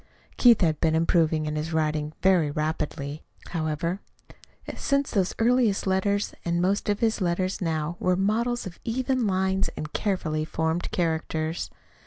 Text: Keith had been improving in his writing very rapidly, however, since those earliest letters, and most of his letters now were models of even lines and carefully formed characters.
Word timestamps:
Keith 0.35 0.61
had 0.61 0.79
been 0.81 0.95
improving 0.95 1.45
in 1.45 1.55
his 1.55 1.73
writing 1.73 2.11
very 2.23 2.49
rapidly, 2.49 3.21
however, 3.49 4.01
since 4.75 5.11
those 5.11 5.35
earliest 5.37 5.85
letters, 5.85 6.33
and 6.43 6.59
most 6.59 6.89
of 6.89 7.01
his 7.01 7.21
letters 7.21 7.61
now 7.61 7.97
were 7.99 8.15
models 8.15 8.65
of 8.65 8.79
even 8.83 9.27
lines 9.27 9.69
and 9.77 9.93
carefully 9.93 10.43
formed 10.43 10.89
characters. 10.89 11.69